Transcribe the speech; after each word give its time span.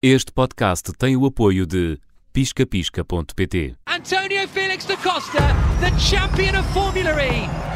Este 0.00 0.30
podcast 0.30 0.92
tem 0.92 1.16
o 1.16 1.26
apoio 1.26 1.66
de 1.66 1.98
piscapisca.pt. 2.32 3.74
Antonio 3.84 4.46
Felix 4.46 4.84
da 4.84 4.96
Costa, 4.96 5.40
the 5.80 5.90
champion 5.98 6.60
of 6.60 6.72
Formula 6.72 7.20
E. 7.20 7.67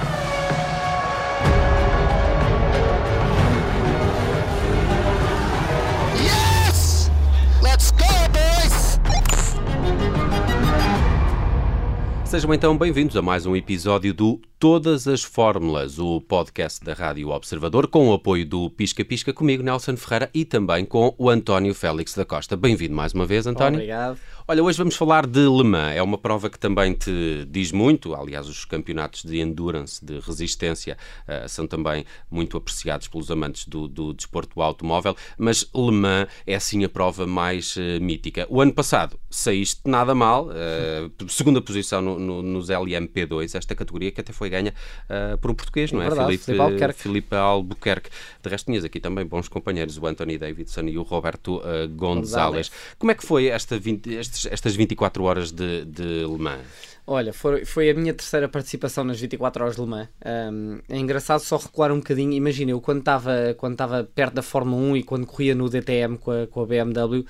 Sejam 12.32 12.54
então 12.54 12.78
bem-vindos 12.78 13.14
a 13.14 13.20
mais 13.20 13.44
um 13.44 13.54
episódio 13.54 14.14
do 14.14 14.40
Todas 14.58 15.06
as 15.06 15.22
Fórmulas, 15.22 15.98
o 15.98 16.18
podcast 16.18 16.82
da 16.82 16.94
Rádio 16.94 17.28
Observador, 17.28 17.88
com 17.88 18.08
o 18.08 18.14
apoio 18.14 18.46
do 18.46 18.70
Pisca 18.70 19.04
Pisca, 19.04 19.32
comigo, 19.32 19.62
Nelson 19.62 19.96
Ferreira, 19.96 20.30
e 20.32 20.44
também 20.44 20.84
com 20.86 21.14
o 21.18 21.28
António 21.28 21.74
Félix 21.74 22.14
da 22.14 22.24
Costa. 22.24 22.56
Bem-vindo 22.56 22.94
mais 22.94 23.12
uma 23.12 23.26
vez, 23.26 23.46
António. 23.46 23.80
Obrigado. 23.80 24.18
Olha, 24.46 24.62
hoje 24.62 24.78
vamos 24.78 24.96
falar 24.96 25.26
de 25.26 25.40
Le 25.40 25.64
Mans. 25.64 25.96
É 25.96 26.02
uma 26.02 26.16
prova 26.16 26.48
que 26.48 26.58
também 26.58 26.94
te 26.94 27.44
diz 27.48 27.72
muito. 27.72 28.14
Aliás, 28.14 28.48
os 28.48 28.64
campeonatos 28.64 29.24
de 29.24 29.40
endurance, 29.40 30.04
de 30.04 30.20
resistência, 30.20 30.96
eh, 31.26 31.46
são 31.48 31.66
também 31.66 32.04
muito 32.30 32.56
apreciados 32.56 33.08
pelos 33.08 33.30
amantes 33.30 33.66
do, 33.66 33.88
do 33.88 34.12
desporto 34.12 34.60
automóvel. 34.60 35.16
Mas 35.36 35.68
Le 35.74 35.90
Mans 35.90 36.28
é 36.46 36.54
assim 36.54 36.84
a 36.84 36.88
prova 36.88 37.26
mais 37.26 37.76
eh, 37.76 37.98
mítica. 37.98 38.46
O 38.48 38.60
ano 38.60 38.72
passado 38.72 39.18
saíste 39.28 39.80
nada 39.86 40.14
mal, 40.14 40.48
eh, 40.52 41.08
segunda 41.28 41.60
posição 41.60 42.00
no, 42.00 42.18
no- 42.22 42.42
nos 42.42 42.70
LMP2, 42.70 43.54
esta 43.56 43.74
categoria 43.74 44.10
que 44.10 44.20
até 44.20 44.32
foi 44.32 44.48
ganha 44.48 44.72
eh, 45.08 45.36
por 45.36 45.50
um 45.50 45.54
português, 45.54 45.92
não 45.92 46.00
é? 46.00 46.06
verdade, 46.08 46.38
Filipe 46.38 46.60
Albuquerque. 46.62 47.00
Albuquerque. 47.36 48.10
De 48.42 48.48
resto, 48.48 48.66
tinhas 48.66 48.84
aqui 48.84 49.00
também 49.00 49.26
bons 49.26 49.48
companheiros, 49.48 49.98
o 49.98 50.06
Anthony 50.06 50.38
Davidson 50.38 50.82
e 50.82 50.96
o 50.98 51.02
Roberto 51.02 51.60
eh, 51.64 51.86
Gonzalez. 51.88 52.70
Como 52.98 53.10
é 53.12 53.14
que 53.14 53.24
foi 53.26 53.46
esta 53.46 53.78
20 53.78 54.10
estes- 54.14 54.46
estas 54.50 54.74
24 54.74 55.22
horas 55.24 55.50
de, 55.52 55.84
de 55.84 56.02
Le 56.02 56.38
Mans? 56.38 56.92
Olha, 57.04 57.32
foi, 57.32 57.64
foi 57.64 57.90
a 57.90 57.94
minha 57.94 58.14
terceira 58.14 58.48
participação 58.48 59.02
nas 59.02 59.20
24 59.20 59.64
horas 59.64 59.74
de 59.76 59.82
Le 59.82 59.88
Mans. 59.88 60.08
Um, 60.24 60.78
é 60.88 60.96
engraçado 60.98 61.40
só 61.40 61.56
recuar 61.56 61.90
um 61.90 61.96
bocadinho. 61.96 62.32
Imagina, 62.32 62.70
eu 62.70 62.80
quando 62.80 63.00
estava 63.00 63.54
quando 63.58 63.76
perto 64.14 64.34
da 64.34 64.42
Fórmula 64.42 64.80
1 64.92 64.96
e 64.98 65.02
quando 65.02 65.26
corria 65.26 65.52
no 65.54 65.68
DTM 65.68 66.16
com 66.16 66.30
a, 66.30 66.46
com 66.46 66.62
a 66.62 66.66
BMW, 66.66 67.24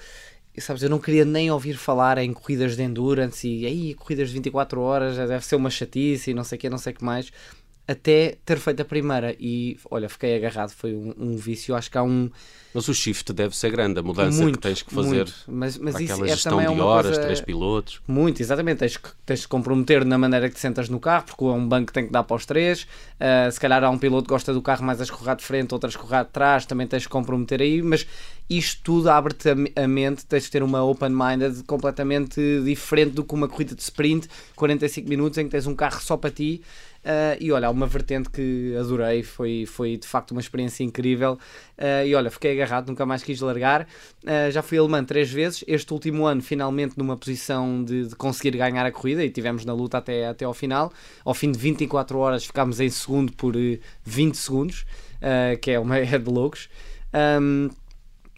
sabes, 0.61 0.83
eu 0.83 0.91
não 0.91 0.98
queria 0.98 1.25
nem 1.25 1.50
ouvir 1.50 1.75
falar 1.75 2.19
em 2.19 2.33
corridas 2.33 2.77
de 2.77 2.83
endurance 2.83 3.48
e 3.48 3.64
aí 3.64 3.95
corridas 3.95 4.28
de 4.28 4.34
24 4.34 4.81
horas 4.81 5.17
deve 5.17 5.45
ser 5.45 5.56
uma 5.56 5.70
chatice 5.70 6.31
e 6.31 6.34
não 6.34 6.45
sei 6.45 6.58
o 6.58 6.61
que, 6.61 6.69
não 6.69 6.78
sei 6.78 6.92
o 6.92 6.97
que 6.97 7.05
mais. 7.05 7.33
Até 7.87 8.37
ter 8.45 8.59
feito 8.59 8.81
a 8.81 8.85
primeira 8.85 9.35
e 9.41 9.77
olha, 9.91 10.09
fiquei 10.09 10.37
agarrado. 10.37 10.71
Foi 10.71 10.95
um, 10.95 11.13
um 11.19 11.37
vício. 11.37 11.75
Acho 11.75 11.91
que 11.91 11.99
há 11.99 12.03
um. 12.03 12.31
Mas 12.73 12.89
o 12.89 12.95
shift 12.95 13.33
deve 13.33 13.57
ser 13.57 13.71
grande, 13.71 13.99
a 13.99 14.03
mudança 14.03 14.41
muito, 14.41 14.59
que 14.59 14.63
tens 14.63 14.83
que 14.83 14.95
fazer. 14.95 15.09
muito. 15.09 15.35
Mas, 15.47 15.77
mas 15.77 16.01
isso 16.01 16.13
aquela 16.13 16.27
é 16.27 16.31
gestão 16.31 16.53
também 16.53 16.67
de 16.69 16.73
uma 16.73 16.85
horas, 16.85 17.07
coisa... 17.07 17.23
três 17.23 17.41
pilotos. 17.41 18.01
Muito, 18.07 18.41
exatamente. 18.41 18.79
Tens 18.79 18.97
que, 18.97 19.09
tens 19.27 19.41
de 19.41 19.49
comprometer 19.49 20.05
na 20.05 20.17
maneira 20.17 20.49
que 20.49 20.55
te 20.55 20.61
sentas 20.61 20.89
no 20.89 21.01
carro, 21.01 21.25
porque 21.27 21.45
é 21.45 21.49
um 21.49 21.69
banco 21.69 21.89
que 21.89 21.93
tem 21.93 22.07
que 22.07 22.13
dar 22.13 22.23
para 22.23 22.37
os 22.37 22.47
três. 22.47 22.87
Ah, 23.19 23.51
se 23.51 23.61
calhar 23.61 23.83
há 23.83 23.91
um 23.91 23.99
piloto 23.99 24.25
que 24.25 24.31
gosta 24.31 24.55
do 24.55 24.63
carro 24.63 24.85
mais 24.85 25.01
a 25.01 25.05
escorrar 25.05 25.37
de 25.37 25.45
frente, 25.45 25.75
outro 25.75 25.89
a 25.89 25.91
escorrar 25.91 26.25
de 26.25 26.31
trás, 26.31 26.65
também 26.65 26.87
tens 26.87 27.03
de 27.03 27.09
comprometer 27.09 27.61
aí. 27.61 27.83
Mas 27.83 28.07
isto 28.49 28.81
tudo 28.83 29.11
abre-te 29.11 29.49
a 29.51 29.89
mente, 29.89 30.25
tens 30.27 30.45
de 30.45 30.51
ter 30.51 30.63
uma 30.63 30.83
open-minded 30.83 31.63
completamente 31.65 32.41
diferente 32.65 33.13
do 33.13 33.25
que 33.25 33.35
uma 33.35 33.49
corrida 33.49 33.75
de 33.75 33.83
sprint, 33.83 34.29
45 34.57 35.09
minutos, 35.09 35.39
em 35.39 35.45
que 35.45 35.51
tens 35.51 35.67
um 35.67 35.75
carro 35.75 36.01
só 36.01 36.17
para 36.17 36.31
ti. 36.31 36.63
Ah, 37.05 37.36
e 37.41 37.50
olha, 37.50 37.70
uma 37.70 37.86
vertente 37.86 38.31
que 38.31 38.77
adorei, 38.78 39.22
foi, 39.22 39.67
foi 39.67 39.97
de 39.97 40.06
facto 40.06 40.31
uma 40.33 40.41
experiência 40.41 40.84
incrível. 40.84 41.39
Ah, 41.77 42.05
e 42.05 42.14
olha, 42.14 42.31
fiquei 42.31 42.53
agarrado, 42.53 42.89
nunca 42.89 43.05
mais 43.05 43.22
quis 43.22 43.41
largar. 43.41 43.86
Ah, 44.27 44.50
já 44.50 44.62
fui 44.62 44.78
alemã 44.78 45.05
três 45.05 45.30
vezes. 45.30 45.64
Este 45.67 45.92
último 45.92 46.27
ano, 46.27 46.42
finalmente, 46.42 46.97
numa 46.97 47.17
posição 47.17 47.83
de, 47.84 48.08
de 48.08 48.17
conseguir 48.17 48.56
ganhar 48.56 48.86
a 48.86 48.92
corrida, 48.92 49.25
e 49.25 49.30
tivemos 49.30 49.64
na 49.64 49.73
luta 49.73 49.98
até, 49.98 50.27
até 50.28 50.45
ao 50.45 50.55
final. 50.55 50.92
Ao 51.25 51.34
fim 51.34 51.50
de 51.50 51.58
24 51.58 52.19
horas, 52.19 52.45
ficámos 52.45 52.80
em 52.80 52.89
segundo 52.91 53.33
por 53.33 53.57
eh, 53.57 53.79
20 54.05 54.36
segundos, 54.36 54.85
ah, 55.20 55.57
que 55.57 55.70
é 55.73 55.79
uma 55.79 55.98
é 55.98 56.18
de 56.18 56.30
loucos. 56.30 56.68
Ahm, 57.12 57.68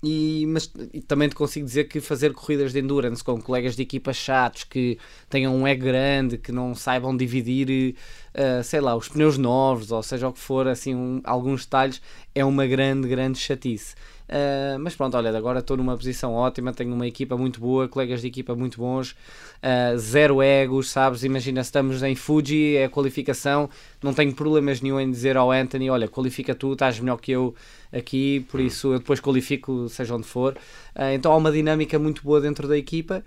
e, 0.05 0.47
mas 0.47 0.71
e 0.93 1.01
também 1.01 1.29
te 1.29 1.35
consigo 1.35 1.67
dizer 1.67 1.85
que 1.85 2.01
fazer 2.01 2.33
corridas 2.33 2.73
de 2.73 2.79
endurance 2.81 3.23
com 3.25 3.41
colegas 3.41 3.75
de 3.77 3.83
equipa 3.83 4.13
chatos 4.13 4.65
que 4.65 4.99
tenham 5.29 5.55
um 5.55 5.67
ego 5.67 5.85
grande, 5.85 6.39
que 6.39 6.53
não 6.53 6.75
saibam 6.75 7.17
dividir, 7.17 7.97
eh, 8.33 8.63
sei 8.63 8.81
lá, 8.81 8.95
os 8.97 9.09
pneus 9.09 9.39
novos, 9.39 9.91
ou 9.93 10.03
seja 10.03 10.29
o 10.29 10.33
que 10.33 10.39
for, 10.41 10.67
assim, 10.69 10.95
um- 10.95 11.21
alguns 11.25 11.65
detalhes, 11.65 12.01
é 12.35 12.45
uma 12.45 12.67
grande, 12.67 13.09
grande 13.09 13.39
chatice. 13.39 13.95
Eh, 14.29 14.77
mas 14.79 14.95
pronto, 14.95 15.17
olha, 15.17 15.37
agora 15.37 15.59
estou 15.61 15.77
numa 15.77 15.97
posição 15.97 16.33
ótima, 16.33 16.73
tenho 16.73 16.95
uma 16.95 17.07
equipa 17.07 17.37
muito 17.37 17.61
boa, 17.61 17.87
colegas 17.89 18.23
de 18.23 18.29
equipa 18.29 18.55
muito 18.55 18.79
bons, 18.79 19.15
eh, 19.63 19.95
zero 19.99 20.43
egos, 20.43 20.91
sabes? 20.91 21.25
Imagina, 21.25 21.63
se 21.63 21.69
estamos 21.69 22.03
em 22.03 22.15
Fuji, 22.15 22.77
é 22.77 22.87
a 22.87 22.89
qualificação, 22.89 23.69
não 24.03 24.15
tenho 24.15 24.35
problemas 24.35 24.81
nenhum 24.81 24.99
em 24.99 25.11
dizer 25.11 25.37
ao 25.37 25.51
Anthony: 25.51 25.91
olha, 25.91 26.09
qualifica 26.09 26.55
tu, 26.55 26.73
estás 26.73 26.99
melhor 26.99 27.19
que 27.19 27.33
eu 27.33 27.55
aqui, 27.93 28.45
por 28.51 28.61
isso 28.61 28.95
eu 28.95 28.99
depois 28.99 29.21
qualifico, 29.21 29.89
seja 29.89 30.15
onde 30.15 30.27
for. 30.27 30.57
Ah, 30.95 31.13
então 31.13 31.31
há 31.33 31.37
uma 31.37 31.53
dinâmica 31.53 31.99
muito 31.99 32.23
boa 32.23 32.41
dentro 32.41 32.67
da 32.67 32.77
equipa. 32.79 33.23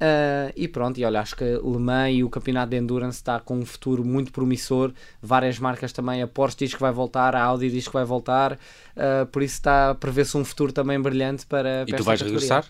Ah, 0.00 0.52
e 0.56 0.68
pronto, 0.68 0.98
e 0.98 1.04
olha, 1.04 1.20
acho 1.20 1.34
que 1.36 1.44
Le 1.44 1.78
Mans 1.78 2.14
e 2.14 2.22
o 2.24 2.30
campeonato 2.30 2.70
de 2.70 2.76
Endurance 2.76 3.18
está 3.18 3.40
com 3.40 3.58
um 3.58 3.66
futuro 3.66 4.04
muito 4.04 4.30
promissor. 4.32 4.92
Várias 5.20 5.58
marcas 5.58 5.92
também, 5.92 6.22
a 6.22 6.26
Porsche 6.26 6.58
diz 6.58 6.74
que 6.74 6.80
vai 6.80 6.92
voltar, 6.92 7.34
a 7.34 7.42
Audi 7.42 7.70
diz 7.70 7.86
que 7.86 7.94
vai 7.94 8.04
voltar, 8.04 8.58
ah, 8.96 9.26
por 9.30 9.42
isso 9.42 9.54
está 9.54 9.90
a 9.90 9.94
prever-se 9.94 10.36
um 10.36 10.44
futuro 10.44 10.72
também 10.72 11.00
brilhante 11.00 11.46
para. 11.46 11.84
E 11.86 11.92
para 11.92 11.96
tu 11.96 12.02
esta 12.02 12.04
vais 12.04 12.22
categoria. 12.22 12.48
regressar 12.48 12.64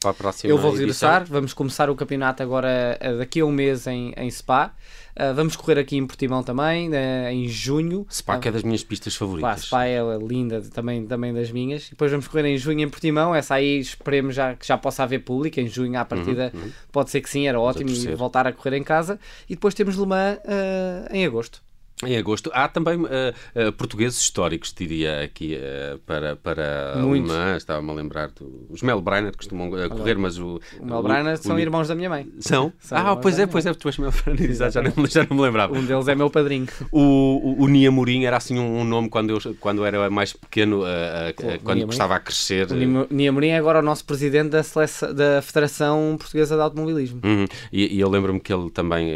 para 0.00 0.10
a 0.10 0.14
próxima 0.14 0.50
Eu 0.50 0.58
vou 0.58 0.74
edição? 0.76 1.12
regressar, 1.12 1.24
vamos 1.26 1.54
começar 1.54 1.88
o 1.88 1.94
campeonato 1.94 2.42
agora 2.42 2.96
eh, 3.00 3.16
daqui 3.18 3.40
a 3.40 3.46
um 3.46 3.52
mês 3.52 3.86
em, 3.86 4.12
em 4.16 4.28
Spa. 4.30 4.74
Ah, 5.14 5.32
vamos 5.32 5.56
correr 5.56 5.78
aqui 5.78 5.96
em 5.96 6.06
Portimão 6.06 6.42
também, 6.42 6.90
eh, 6.94 7.30
em 7.32 7.46
junho. 7.48 8.06
Spa, 8.10 8.38
que 8.38 8.48
é 8.48 8.50
das 8.52 8.62
minhas 8.62 8.82
pistas 8.82 9.14
Pá, 9.14 9.18
favoritas. 9.18 9.60
Spa 9.64 9.84
é 9.86 10.00
linda, 10.18 10.62
também, 10.62 11.06
também 11.06 11.34
das 11.34 11.50
minhas. 11.50 11.88
Depois 11.90 12.10
vamos 12.10 12.26
correr 12.28 12.46
em 12.46 12.56
junho 12.56 12.80
em 12.80 12.88
Portimão. 12.88 13.34
Essa 13.34 13.56
aí 13.56 13.78
esperemos 13.78 14.34
já, 14.34 14.54
que 14.54 14.66
já 14.66 14.78
possa 14.78 15.02
haver 15.02 15.18
público. 15.20 15.60
Em 15.60 15.66
junho, 15.68 15.98
à 15.98 16.04
partida, 16.04 16.52
pode 16.90 17.10
ser 17.10 17.20
que 17.20 17.28
sim, 17.28 17.46
era 17.46 17.60
ótimo 17.60 17.90
Uhum, 17.90 17.94
torcer. 17.94 18.16
voltar 18.16 18.46
a 18.46 18.52
correr 18.52 18.76
em 18.76 18.82
casa. 18.82 19.18
E 19.48 19.54
depois 19.54 19.74
temos 19.74 19.96
Le 19.96 20.06
Mans 20.06 20.38
ah, 20.46 21.08
em 21.10 21.26
agosto. 21.26 21.62
Em 22.04 22.16
agosto. 22.16 22.50
Há 22.52 22.66
também 22.66 23.06
eh, 23.08 23.34
eh, 23.54 23.70
portugueses 23.70 24.20
históricos, 24.20 24.74
diria 24.76 25.22
aqui, 25.22 25.54
eh, 25.54 25.96
para, 26.04 26.34
para 26.34 26.94
Muitos. 26.96 27.32
Estava-me 27.56 27.90
a 27.90 27.94
lembrar 27.94 28.28
do... 28.30 28.66
Os 28.68 28.82
Mel 28.82 29.00
Brainer 29.00 29.36
costumam 29.36 29.70
correr, 29.70 30.16
mas 30.18 30.38
o... 30.38 30.60
O 30.80 30.86
Mel 30.86 31.02
Brana 31.02 31.36
são 31.36 31.56
o- 31.56 31.60
irmãos 31.60 31.86
da 31.88 31.94
minha 31.94 32.10
mãe. 32.10 32.28
São? 32.40 32.72
São 32.80 32.98
ah, 32.98 33.16
pois 33.16 33.38
é, 33.38 33.46
pois 33.46 33.64
é, 33.66 33.72
tu 33.72 33.88
és 33.88 33.98
Mel 33.98 34.10
Brainer, 34.10 34.50
exato, 34.50 34.72
já, 34.72 34.82
não, 34.82 35.06
já 35.06 35.26
não 35.28 35.36
me 35.36 35.42
lembrava. 35.42 35.76
Um 35.76 35.84
deles 35.84 36.08
é 36.08 36.14
meu 36.14 36.28
padrinho. 36.28 36.66
O, 36.90 37.60
o, 37.60 37.64
o 37.64 37.68
Nia 37.68 37.90
Mourinho 37.90 38.26
era 38.26 38.36
assim 38.36 38.58
um, 38.58 38.80
um 38.80 38.84
nome 38.84 39.08
quando 39.08 39.30
eu, 39.30 39.56
quando 39.60 39.84
era 39.84 40.10
mais 40.10 40.32
pequeno, 40.32 40.78
Nia 40.80 41.58
quando 41.62 41.92
estava 41.92 42.16
a 42.16 42.20
crescer. 42.20 42.66
O 42.70 43.14
Nia 43.14 43.32
é 43.52 43.56
agora 43.56 43.78
o 43.78 43.82
nosso 43.82 44.04
presidente 44.04 44.50
da, 44.50 44.62
seleção, 44.62 45.14
da 45.14 45.40
Federação 45.40 46.16
Portuguesa 46.18 46.56
de 46.56 46.62
Automobilismo. 46.62 47.20
Uhum. 47.24 47.46
E, 47.72 47.96
e 47.96 48.00
eu 48.00 48.08
lembro-me 48.08 48.40
que 48.40 48.52
ele 48.52 48.70
também 48.70 49.12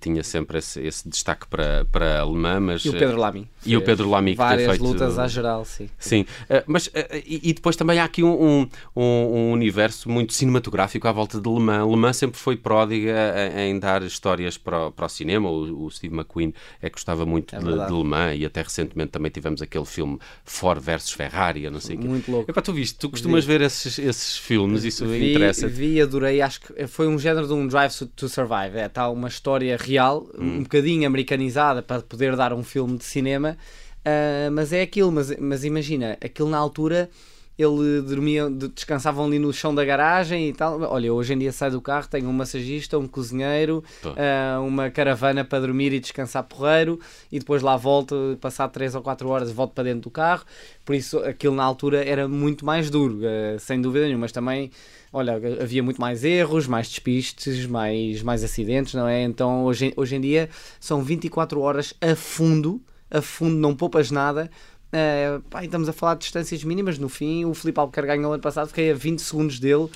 tinha 0.00 0.22
sempre 0.24 0.58
esse, 0.58 0.80
esse 0.80 1.08
destaque 1.08 1.46
para, 1.46 1.84
para 1.92 2.23
alemã, 2.24 2.58
mas... 2.60 2.84
E 2.84 2.88
o 2.88 2.92
Pedro 2.92 3.16
Lamy. 3.16 3.48
E 3.64 3.76
o 3.76 3.82
Pedro 3.82 4.10
Lamy 4.10 4.32
que 4.32 4.36
Várias 4.38 4.68
feito- 4.70 4.82
lutas 4.84 5.18
à 5.18 5.26
geral, 5.26 5.64
sim. 5.64 5.88
Sim, 5.98 6.26
eh, 6.50 6.62
mas 6.66 6.90
eh, 6.92 7.22
e, 7.26 7.52
depois 7.54 7.76
também 7.76 7.98
há 7.98 8.04
aqui 8.04 8.22
um, 8.22 8.60
um, 8.60 8.68
um- 8.96 9.52
universo 9.52 10.08
muito 10.10 10.32
cinematográfico 10.34 11.06
à 11.08 11.12
volta 11.12 11.40
de 11.40 11.48
Le 11.48 11.60
Mans. 11.60 11.88
Le 11.88 11.96
Mans 11.96 12.16
sempre 12.16 12.38
foi 12.38 12.56
pródiga 12.56 13.14
em, 13.56 13.78
dar 13.78 14.02
histórias 14.02 14.58
para, 14.58 14.88
o- 14.88 14.92
para 14.92 15.06
o 15.06 15.08
cinema. 15.08 15.48
O, 15.48 15.84
o 15.86 15.90
Steve 15.90 16.14
McQueen 16.14 16.52
é 16.82 16.88
que 16.90 16.94
gostava 16.94 17.24
muito 17.24 17.54
É 17.54 17.58
de, 17.58 17.64
de 17.64 17.92
Le 17.92 18.04
Mans 18.04 18.36
e 18.38 18.44
até 18.44 18.62
recentemente 18.62 19.10
também 19.12 19.30
tivemos 19.30 19.62
aquele 19.62 19.86
filme 19.86 20.18
Ford 20.44 20.80
versus 20.82 21.12
Ferrari, 21.12 21.64
eu 21.64 21.70
não 21.70 21.80
sei 21.80 21.96
o 21.96 21.98
quê. 22.00 22.08
Muito 22.08 22.30
louco. 22.30 22.50
Epá, 22.50 22.60
tu 22.60 22.72
viste, 22.72 22.98
tu 22.98 23.08
costumas 23.08 23.44
ver 23.44 23.60
esses, 23.62 23.98
esses 23.98 24.36
filmes, 24.36 24.84
isso 24.84 25.06
Vi, 25.06 25.30
interessa. 25.32 25.66
vi, 25.68 26.00
adorei, 26.00 26.40
acho 26.42 26.60
que 26.60 26.86
foi 26.86 27.06
um 27.08 27.18
género 27.18 27.46
de 27.46 27.52
um 27.52 27.66
Drive 27.66 27.92
to 28.14 28.28
Survive. 28.28 28.76
É 28.78 28.88
tal 28.88 29.12
uma 29.14 29.28
história 29.28 29.76
real, 29.76 30.28
Hum. 30.38 30.58
um 30.58 30.62
bocadinho 30.62 31.06
americanizada 31.06 31.82
para 31.82 32.00
poder 32.14 32.36
dar 32.36 32.52
um 32.52 32.62
filme 32.62 32.96
de 32.96 33.04
cinema, 33.04 33.56
ah, 34.04 34.50
mas 34.52 34.72
é 34.72 34.82
aquilo. 34.82 35.10
Mas, 35.12 35.36
mas 35.36 35.64
imagina, 35.64 36.16
aquilo 36.20 36.48
na 36.48 36.58
altura 36.58 37.10
ele 37.58 38.02
dormia, 38.02 38.50
de- 38.50 38.68
descansavam 38.68 39.26
ali 39.26 39.38
no 39.38 39.52
chão 39.52 39.74
da 39.74 39.84
garagem 39.84 40.48
e 40.48 40.52
tal. 40.52 40.80
Olha, 40.82 41.12
hoje 41.12 41.34
em 41.34 41.38
dia 41.38 41.52
saio 41.52 41.72
do 41.72 41.80
carro, 41.80 42.08
tenho 42.08 42.28
um 42.28 42.32
massagista, 42.32 42.98
um 42.98 43.06
cozinheiro, 43.06 43.82
ah, 44.16 44.60
uma 44.60 44.90
caravana 44.90 45.44
para 45.44 45.60
dormir 45.60 45.92
e 45.92 46.00
descansar 46.00 46.42
porreiro, 46.44 46.98
e 47.30 47.38
depois 47.38 47.62
lá 47.62 47.76
volto, 47.76 48.36
passar 48.40 48.68
3 48.68 48.94
ou 48.94 49.02
4 49.02 49.28
horas, 49.28 49.52
volto 49.52 49.72
para 49.72 49.84
dentro 49.84 50.00
do 50.02 50.10
carro. 50.10 50.44
Por 50.84 50.94
isso, 50.94 51.18
aquilo 51.20 51.54
na 51.54 51.62
altura 51.64 52.04
era 52.04 52.26
muito 52.26 52.66
mais 52.66 52.90
duro, 52.90 53.20
ah, 53.24 53.58
sem 53.58 53.80
dúvida 53.80 54.04
nenhuma, 54.06 54.22
mas 54.22 54.32
também. 54.32 54.70
Olha, 55.16 55.34
havia 55.62 55.80
muito 55.80 56.00
mais 56.00 56.24
erros, 56.24 56.66
mais 56.66 56.88
despistes, 56.88 57.66
mais, 57.66 58.20
mais 58.20 58.42
acidentes, 58.42 58.94
não 58.94 59.06
é? 59.06 59.22
Então 59.22 59.62
hoje, 59.64 59.92
hoje 59.96 60.16
em 60.16 60.20
dia 60.20 60.48
são 60.80 61.04
24 61.04 61.60
horas 61.60 61.94
a 62.00 62.16
fundo, 62.16 62.82
a 63.08 63.22
fundo, 63.22 63.54
não 63.54 63.76
poupas 63.76 64.10
nada, 64.10 64.50
Uh, 64.94 65.40
pá, 65.50 65.64
estamos 65.64 65.88
a 65.88 65.92
falar 65.92 66.14
de 66.14 66.20
distâncias 66.20 66.62
mínimas. 66.62 66.98
No 66.98 67.08
fim, 67.08 67.44
o 67.44 67.52
Felipe 67.52 67.80
Albuquerque 67.80 68.06
ganhou 68.06 68.32
ano 68.32 68.40
passado, 68.40 68.68
fiquei 68.68 68.92
a 68.92 68.94
20 68.94 69.18
segundos 69.18 69.58
dele, 69.58 69.82
uh, 69.84 69.90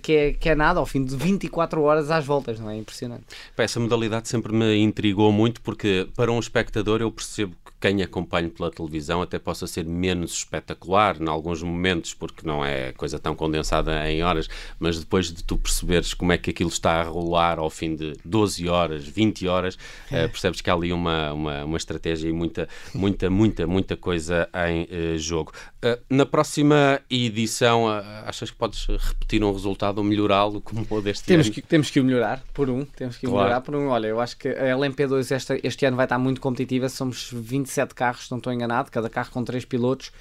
que, 0.00 0.12
é, 0.12 0.32
que 0.32 0.48
é 0.48 0.54
nada, 0.54 0.80
ao 0.80 0.86
fim 0.86 1.04
de 1.04 1.14
24 1.14 1.82
horas 1.82 2.10
às 2.10 2.24
voltas, 2.24 2.58
não 2.58 2.70
é? 2.70 2.76
Impressionante. 2.78 3.24
Essa 3.58 3.78
modalidade 3.78 4.28
sempre 4.28 4.54
me 4.54 4.78
intrigou 4.78 5.30
muito, 5.30 5.60
porque 5.60 6.08
para 6.16 6.32
um 6.32 6.38
espectador 6.38 7.02
eu 7.02 7.12
percebo 7.12 7.54
quem 7.82 8.00
acompanha 8.00 8.48
pela 8.48 8.70
televisão 8.70 9.20
até 9.22 9.40
possa 9.40 9.66
ser 9.66 9.84
menos 9.84 10.34
espetacular 10.34 11.20
em 11.20 11.28
alguns 11.28 11.64
momentos, 11.64 12.14
porque 12.14 12.46
não 12.46 12.64
é 12.64 12.92
coisa 12.92 13.18
tão 13.18 13.34
condensada 13.34 14.08
em 14.08 14.22
horas, 14.22 14.48
mas 14.78 15.00
depois 15.00 15.32
de 15.32 15.42
tu 15.42 15.58
perceberes 15.58 16.14
como 16.14 16.30
é 16.30 16.38
que 16.38 16.50
aquilo 16.50 16.70
está 16.70 17.00
a 17.00 17.02
rolar 17.02 17.58
ao 17.58 17.68
fim 17.68 17.96
de 17.96 18.12
12 18.24 18.68
horas, 18.68 19.04
20 19.04 19.48
horas, 19.48 19.76
é. 20.12 20.24
uh, 20.24 20.28
percebes 20.28 20.60
que 20.60 20.70
há 20.70 20.74
ali 20.74 20.92
uma, 20.92 21.32
uma, 21.32 21.64
uma 21.64 21.76
estratégia 21.76 22.28
e 22.28 22.32
muita, 22.32 22.68
muita, 22.94 23.28
muita, 23.28 23.66
muita 23.66 23.96
coisa 23.96 24.48
em 24.68 24.84
uh, 24.84 25.18
jogo. 25.18 25.52
Uh, 25.84 26.00
na 26.08 26.24
próxima 26.24 27.00
edição, 27.10 27.88
achas 28.24 28.48
que 28.48 28.56
podes 28.56 28.86
repetir 28.86 29.42
um 29.42 29.52
resultado 29.52 29.98
ou 29.98 30.04
melhorá-lo 30.04 30.60
como 30.60 30.86
o 30.88 31.02
deste 31.02 31.24
temos 31.24 31.46
ano? 31.46 31.54
Que, 31.56 31.62
temos 31.62 31.90
que 31.90 31.98
o 31.98 32.04
melhorar 32.04 32.40
por 32.54 32.70
um, 32.70 32.84
temos 32.84 33.16
que 33.16 33.26
claro. 33.26 33.42
melhorar 33.42 33.60
por 33.60 33.74
um. 33.74 33.88
Olha, 33.88 34.06
eu 34.06 34.20
acho 34.20 34.36
que 34.36 34.46
a 34.46 34.76
LMP2 34.76 35.34
este, 35.34 35.60
este 35.64 35.84
ano 35.84 35.96
vai 35.96 36.06
estar 36.06 36.18
muito 36.18 36.40
competitiva, 36.40 36.88
somos 36.88 37.32
27 37.72 37.94
carros, 37.94 38.30
não 38.30 38.38
estou 38.38 38.52
enganado, 38.52 38.90
cada 38.90 39.08
carro 39.08 39.30
com 39.30 39.44
3 39.44 39.64
pilotos 39.64 40.12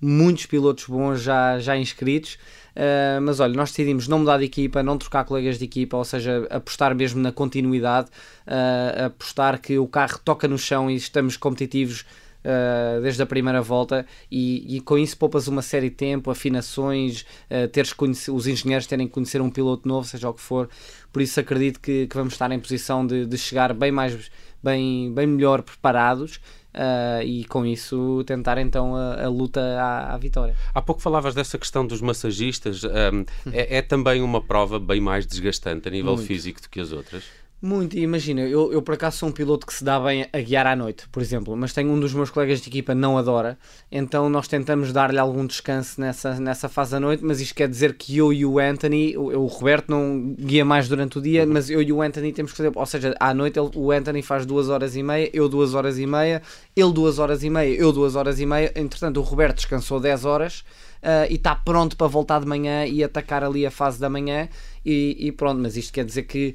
muitos 0.00 0.46
pilotos 0.46 0.84
bons 0.84 1.22
já, 1.22 1.58
já 1.58 1.76
inscritos. 1.76 2.34
Uh, 2.74 3.20
mas 3.22 3.38
olha, 3.38 3.54
nós 3.54 3.70
decidimos 3.70 4.08
não 4.08 4.18
mudar 4.18 4.38
de 4.38 4.44
equipa, 4.44 4.82
não 4.82 4.98
trocar 4.98 5.24
colegas 5.24 5.58
de 5.58 5.64
equipa, 5.64 5.96
ou 5.96 6.04
seja, 6.04 6.46
apostar 6.50 6.94
mesmo 6.94 7.20
na 7.20 7.30
continuidade, 7.30 8.08
uh, 8.46 9.06
apostar 9.06 9.60
que 9.60 9.78
o 9.78 9.86
carro 9.86 10.18
toca 10.24 10.48
no 10.48 10.58
chão 10.58 10.90
e 10.90 10.96
estamos 10.96 11.36
competitivos 11.36 12.04
Uh, 12.44 13.00
desde 13.00 13.22
a 13.22 13.26
primeira 13.26 13.62
volta 13.62 14.04
e, 14.30 14.76
e, 14.76 14.80
com 14.82 14.98
isso 14.98 15.16
poupas 15.16 15.48
uma 15.48 15.62
série 15.62 15.88
de 15.88 15.96
tempo, 15.96 16.30
afinações, 16.30 17.22
uh, 17.50 17.66
teres 17.68 17.94
os 18.28 18.46
engenheiros 18.46 18.86
terem 18.86 19.06
que 19.06 19.14
conhecer 19.14 19.40
um 19.40 19.48
piloto 19.48 19.88
novo, 19.88 20.06
seja 20.06 20.28
o 20.28 20.34
que 20.34 20.42
for. 20.42 20.68
Por 21.10 21.22
isso 21.22 21.40
acredito 21.40 21.80
que, 21.80 22.06
que 22.06 22.14
vamos 22.14 22.34
estar 22.34 22.52
em 22.52 22.60
posição 22.60 23.06
de, 23.06 23.24
de 23.24 23.38
chegar 23.38 23.72
bem 23.72 23.90
mais 23.90 24.30
bem, 24.62 25.10
bem 25.14 25.26
melhor 25.26 25.62
preparados 25.62 26.38
Uh, 26.74 27.22
e 27.22 27.44
com 27.44 27.64
isso 27.64 28.24
tentar 28.26 28.58
então 28.58 28.96
a, 28.96 29.26
a 29.26 29.28
luta 29.28 29.60
à, 29.60 30.14
à, 30.14 30.18
vitória. 30.18 30.56
Há 30.74 30.82
pouco 30.82 31.00
falavas 31.00 31.32
dessa 31.32 31.56
questão 31.56 31.86
dos 31.86 32.00
massagistas, 32.00 32.82
um, 32.82 33.24
é, 33.52 33.78
é, 33.78 33.82
também 33.82 34.20
uma 34.20 34.42
prova 34.42 34.80
bem 34.80 35.00
mais 35.00 35.24
desgastante 35.24 35.86
a 35.86 35.90
nível 35.90 36.16
Muito. 36.16 36.26
físico 36.26 36.60
do 36.60 36.68
que 36.68 36.80
as 36.80 36.90
outras? 36.90 37.22
Muito, 37.64 37.96
imagina, 37.96 38.42
eu, 38.42 38.70
eu 38.74 38.82
por 38.82 38.92
acaso 38.92 39.16
sou 39.16 39.30
um 39.30 39.32
piloto 39.32 39.66
que 39.66 39.72
se 39.72 39.82
dá 39.82 39.98
bem 39.98 40.26
a 40.30 40.38
guiar 40.38 40.66
à 40.66 40.76
noite, 40.76 41.08
por 41.08 41.22
exemplo, 41.22 41.56
mas 41.56 41.72
tenho 41.72 41.90
um 41.90 41.98
dos 41.98 42.12
meus 42.12 42.28
colegas 42.28 42.60
de 42.60 42.68
equipa 42.68 42.94
não 42.94 43.16
adora, 43.16 43.58
então 43.90 44.28
nós 44.28 44.46
tentamos 44.46 44.92
dar-lhe 44.92 45.18
algum 45.18 45.46
descanso 45.46 45.98
nessa, 45.98 46.38
nessa 46.38 46.68
fase 46.68 46.90
da 46.90 47.00
noite, 47.00 47.24
mas 47.24 47.40
isto 47.40 47.54
quer 47.54 47.66
dizer 47.66 47.94
que 47.94 48.18
eu 48.18 48.34
e 48.34 48.44
o 48.44 48.58
Anthony, 48.58 49.16
o, 49.16 49.44
o 49.44 49.46
Roberto 49.46 49.88
não 49.88 50.34
guia 50.38 50.62
mais 50.62 50.90
durante 50.90 51.16
o 51.16 51.22
dia, 51.22 51.44
uhum. 51.44 51.54
mas 51.54 51.70
eu 51.70 51.80
e 51.80 51.90
o 51.90 52.02
Anthony 52.02 52.34
temos 52.34 52.52
que 52.52 52.58
fazer, 52.58 52.70
ou 52.74 52.84
seja, 52.84 53.14
à 53.18 53.32
noite 53.32 53.58
ele, 53.58 53.70
o 53.74 53.90
Anthony 53.90 54.20
faz 54.20 54.44
duas 54.44 54.68
horas 54.68 54.94
e 54.94 55.02
meia, 55.02 55.30
eu 55.32 55.48
duas 55.48 55.72
horas 55.72 55.98
e 55.98 56.06
meia, 56.06 56.42
ele 56.76 56.92
duas 56.92 57.18
horas 57.18 57.42
e 57.42 57.48
meia, 57.48 57.74
eu 57.74 57.92
duas 57.92 58.14
horas 58.14 58.40
e 58.40 58.44
meia, 58.44 58.70
entretanto 58.76 59.20
o 59.20 59.22
Roberto 59.22 59.56
descansou 59.56 59.98
10 59.98 60.26
horas 60.26 60.60
uh, 61.02 61.30
e 61.30 61.36
está 61.36 61.54
pronto 61.54 61.96
para 61.96 62.08
voltar 62.08 62.40
de 62.40 62.46
manhã 62.46 62.84
e 62.84 63.02
atacar 63.02 63.42
ali 63.42 63.64
a 63.64 63.70
fase 63.70 63.98
da 63.98 64.10
manhã 64.10 64.50
e, 64.84 65.16
e 65.18 65.32
pronto, 65.32 65.62
mas 65.62 65.78
isto 65.78 65.94
quer 65.94 66.04
dizer 66.04 66.24
que 66.24 66.54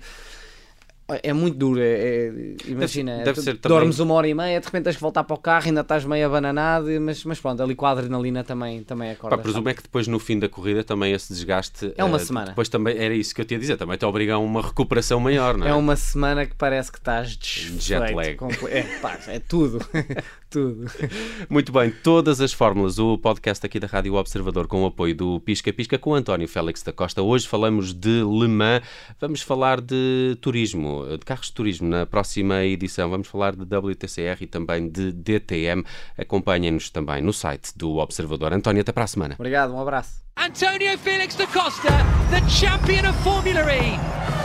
é 1.24 1.34
muito 1.34 1.58
duro, 1.58 1.80
é, 1.80 1.84
é, 1.84 2.56
imagina, 2.68 3.18
deve, 3.18 3.26
deve 3.26 3.42
ser 3.42 3.58
dormes 3.58 3.98
também... 3.98 4.12
uma 4.12 4.16
hora 4.16 4.28
e 4.28 4.34
meia, 4.34 4.60
de 4.60 4.66
repente 4.66 4.84
tens 4.84 4.96
que 4.96 5.02
voltar 5.02 5.24
para 5.24 5.34
o 5.34 5.38
carro, 5.38 5.68
ainda 5.68 5.82
estás 5.82 6.06
meio 6.06 6.26
abananado, 6.26 6.88
mas, 7.02 7.24
mas 7.24 7.40
pronto, 7.40 7.62
ali 7.62 7.76
com 7.76 7.86
a 7.86 7.92
adrenalina 7.92 8.44
também, 8.44 8.84
também 8.84 9.12
acorda. 9.12 9.36
Pá, 9.36 9.42
presumo 9.42 9.70
é 9.70 9.74
que 9.74 9.82
depois 9.82 10.08
no 10.08 10.20
fim 10.20 10.38
da 10.38 10.48
corrida 10.48 10.84
também 10.84 11.14
esse 11.14 11.34
desgaste... 11.34 11.94
É 11.98 12.04
uma 12.04 12.18
uh, 12.18 12.20
semana. 12.20 12.48
Depois 12.50 12.70
também, 12.70 12.98
era 12.98 13.14
isso 13.14 13.34
que 13.34 13.42
eu 13.42 13.46
te 13.46 13.54
ia 13.54 13.60
dizer, 13.60 13.78
também 13.78 13.98
te 13.98 14.06
obriga 14.06 14.36
a 14.36 14.38
uma 14.38 14.62
recuperação 14.62 15.20
maior, 15.20 15.58
não 15.58 15.66
é? 15.66 15.70
É 15.72 15.74
uma 15.74 15.96
semana 15.96 16.46
que 16.46 16.56
parece 16.56 16.92
que 16.92 17.00
estás 17.00 17.36
desfeito. 17.36 17.82
Jet 17.82 18.14
lag. 18.14 18.38
É, 18.70 18.84
pá, 19.00 19.18
é 19.28 19.40
tudo, 19.40 19.80
tudo. 20.50 20.86
Muito 21.50 21.72
bem, 21.72 21.92
todas 22.04 22.42
as 22.42 22.54
fórmulas, 22.54 23.00
o 23.00 23.18
podcast 23.18 23.66
aqui 23.66 23.80
da 23.80 23.88
Rádio 23.88 24.16
Observador 24.16 24.68
com 24.68 24.84
o 24.84 24.86
apoio 24.86 25.16
do 25.16 25.40
Pisca 25.40 25.72
Pisca 25.72 25.98
com 25.98 26.14
António 26.14 26.48
Félix 26.48 26.84
da 26.84 26.92
Costa. 26.92 27.22
Hoje 27.22 27.48
falamos 27.48 27.94
de 27.94 28.24
Le 28.24 28.48
Mans, 28.48 28.82
vamos 29.20 29.42
falar 29.42 29.82
de 29.82 30.38
turismo, 30.42 30.99
de 31.06 31.26
carros 31.26 31.48
de 31.48 31.54
turismo 31.54 31.88
na 31.88 32.06
próxima 32.06 32.64
edição. 32.64 33.10
Vamos 33.10 33.28
falar 33.28 33.56
de 33.56 33.64
WTCR 33.64 34.42
e 34.42 34.48
também 34.48 34.90
de 34.90 35.12
DTM. 35.12 35.84
Acompanhem-nos 36.18 36.90
também 36.90 37.22
no 37.22 37.34
site 37.34 37.72
do 37.76 37.98
Observador. 37.98 38.54
António, 38.54 38.82
até 38.82 38.92
para 38.92 39.04
a 39.04 39.08
semana. 39.08 39.36
Obrigado, 39.38 39.74
um 39.74 39.80
abraço. 39.80 40.22
Antonio 40.36 40.98
Felix 40.98 41.36
da 41.36 41.48
Costa, 41.48 41.90
the 42.30 42.48
champion 42.50 43.10
of 43.10 43.18
Formula 43.24 43.62
E. 43.74 44.39